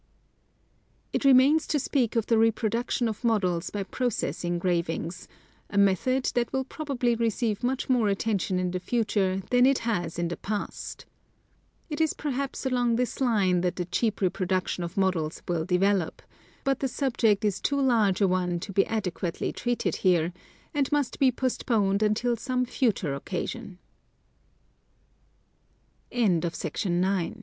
[1.13, 5.27] It remains to speak of the reproduction of models by process engravings—
[5.69, 10.17] a method that will probably receive much more attention in the future than it has
[10.17, 11.05] in the past.
[11.87, 16.23] It is perhaps along this line that the cheap reproduction of models will develop;
[16.63, 20.33] but the subject is too large a one to be adequately treated here,
[20.73, 23.29] and must be postponed until some future oc